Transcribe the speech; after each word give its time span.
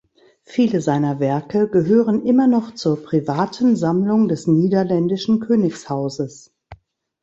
Viele 0.41 0.81
seiner 0.81 1.19
Werke 1.19 1.69
gehören 1.69 2.25
immer 2.25 2.47
noch 2.47 2.73
zur 2.73 3.03
privaten 3.03 3.75
Sammlung 3.75 4.27
des 4.29 4.47
niederländischen 4.47 5.39
Königshauses. 5.41 6.51